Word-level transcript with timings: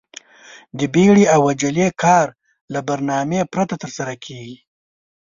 د 0.77 0.79
بيړې 0.93 1.25
او 1.35 1.41
عجلې 1.51 1.87
کار 2.03 2.27
له 2.73 2.79
برنامې 2.87 3.41
پرته 3.53 3.75
ترسره 3.83 4.13
کېږي. 4.25 4.57